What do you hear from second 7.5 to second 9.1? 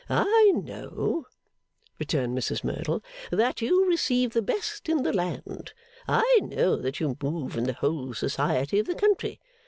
in the whole Society of the